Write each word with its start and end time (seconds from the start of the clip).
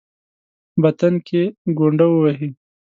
باطن 0.81 1.13
کې 1.27 1.41
ګونډه 1.77 2.05
ووهي. 2.09 2.49